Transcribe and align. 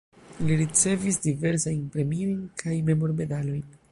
Li 0.45 0.55
ricevis 0.61 1.19
diversajn 1.25 1.85
premiojn 1.97 2.41
kaj 2.65 2.81
memormedalojn. 2.91 3.63